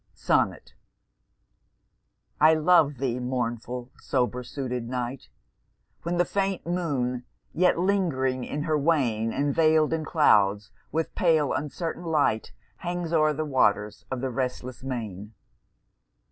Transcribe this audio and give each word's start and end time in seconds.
SONNET 0.15 0.73
I 2.39 2.55
love 2.55 2.97
thee, 2.97 3.19
mournful 3.19 3.91
sober 3.99 4.41
suited 4.41 4.89
Night, 4.89 5.29
When 6.01 6.17
the 6.17 6.25
faint 6.25 6.65
Moon, 6.65 7.23
yet 7.53 7.77
lingering 7.77 8.43
in 8.43 8.63
her 8.63 8.79
wane 8.79 9.31
And 9.31 9.53
veil'd 9.53 9.93
in 9.93 10.03
clouds, 10.03 10.71
with 10.91 11.13
pale 11.13 11.53
uncertain 11.53 12.05
light 12.05 12.51
Hangs 12.77 13.13
o'er 13.13 13.31
the 13.31 13.45
waters 13.45 14.03
of 14.09 14.21
the 14.21 14.31
restless 14.31 14.81
main. 14.81 15.35